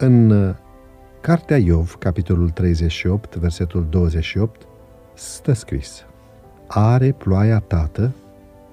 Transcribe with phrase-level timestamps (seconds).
[0.00, 0.54] În uh,
[1.20, 4.66] Cartea Iov, capitolul 38, versetul 28,
[5.14, 6.04] stă scris
[6.66, 8.12] Are ploaia tată?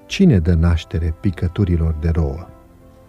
[0.06, 2.48] Cine dă naștere picăturilor de rouă?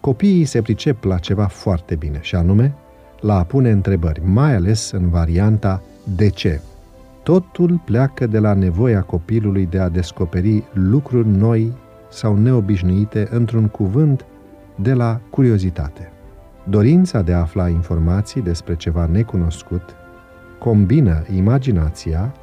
[0.00, 2.74] Copiii se pricep la ceva foarte bine, și anume
[3.20, 5.82] la a pune întrebări, mai ales în varianta
[6.16, 6.60] de ce.
[7.22, 11.72] Totul pleacă de la nevoia copilului de a descoperi lucruri noi
[12.10, 14.24] sau neobișnuite într-un cuvânt
[14.76, 16.12] de la curiozitate.
[16.70, 19.82] Dorința de a afla informații despre ceva necunoscut
[20.58, 22.34] combină imaginația,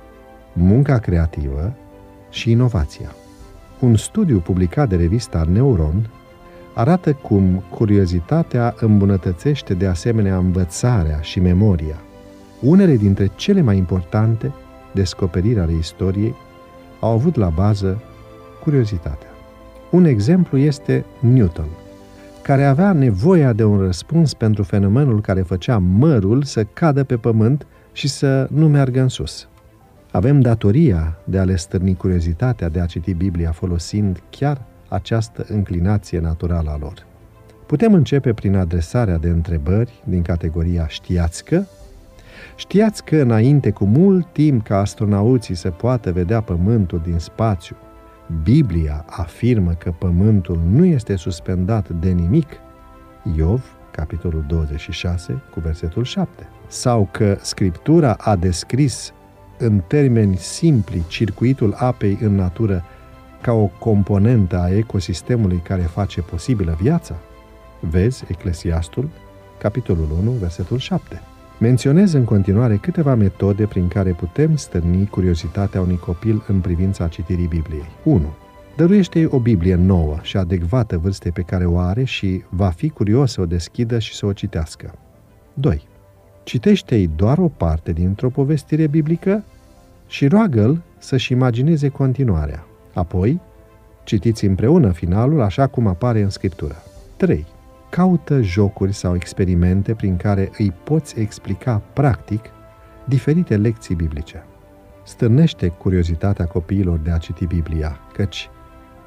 [0.53, 1.73] munca creativă
[2.29, 3.11] și inovația.
[3.79, 6.09] Un studiu publicat de revista Neuron
[6.73, 11.97] arată cum curiozitatea îmbunătățește de asemenea învățarea și memoria.
[12.61, 14.53] Unele dintre cele mai importante
[14.93, 16.35] descoperiri ale istoriei
[16.99, 18.01] au avut la bază
[18.63, 19.29] curiozitatea.
[19.91, 21.67] Un exemplu este Newton,
[22.45, 27.67] care avea nevoia de un răspuns pentru fenomenul care făcea mărul să cadă pe pământ
[27.91, 29.47] și să nu meargă în sus.
[30.11, 36.19] Avem datoria de a le stârni curiozitatea de a citi Biblia folosind chiar această înclinație
[36.19, 37.05] naturală a lor.
[37.65, 41.63] Putem începe prin adresarea de întrebări din categoria știați că?
[42.55, 47.75] Știați că înainte cu mult timp ca astronauții să poată vedea Pământul din spațiu,
[48.43, 52.47] Biblia afirmă că Pământul nu este suspendat de nimic?
[53.35, 56.47] Iov, capitolul 26, cu versetul 7.
[56.67, 59.13] Sau că Scriptura a descris
[59.57, 62.83] în termeni simpli circuitul apei în natură
[63.41, 67.15] ca o componentă a ecosistemului care face posibilă viața?
[67.79, 69.09] Vezi Eclesiastul,
[69.59, 71.21] capitolul 1, versetul 7.
[71.59, 77.47] Menționez în continuare câteva metode prin care putem stârni curiozitatea unui copil în privința citirii
[77.47, 77.85] Bibliei.
[78.03, 78.33] 1.
[78.75, 83.31] Dăruiește o Biblie nouă și adecvată vârstei pe care o are și va fi curios
[83.31, 84.93] să o deschidă și să o citească.
[85.53, 85.87] 2.
[86.43, 89.43] Citește-i doar o parte dintr-o povestire biblică
[90.07, 92.65] și roagă-l să-și imagineze continuarea.
[92.93, 93.41] Apoi,
[94.03, 96.75] citiți împreună finalul așa cum apare în Scriptură.
[97.17, 97.45] 3.
[97.95, 102.41] Caută jocuri sau experimente prin care îi poți explica practic
[103.05, 104.45] diferite lecții biblice.
[105.03, 108.49] Stârnește curiozitatea copiilor de a citi Biblia, căci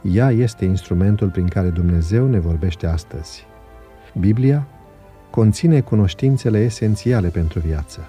[0.02, 3.46] ea este instrumentul prin care Dumnezeu ne vorbește astăzi.
[4.18, 4.66] Biblia
[5.30, 8.08] conține cunoștințele esențiale pentru viață,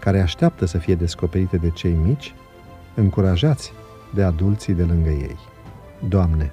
[0.00, 2.34] care așteaptă să fie descoperite de cei mici,
[2.94, 3.72] încurajați
[4.14, 5.36] de adulții de lângă ei.
[6.08, 6.52] Doamne,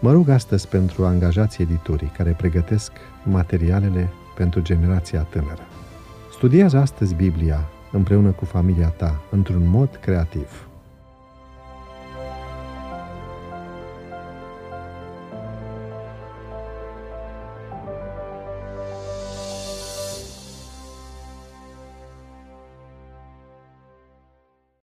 [0.00, 2.92] mă rog astăzi pentru angajații editurii care pregătesc
[3.24, 5.62] materialele pentru generația tânără.
[6.32, 10.69] Studiază astăzi Biblia împreună cu familia ta într-un mod creativ.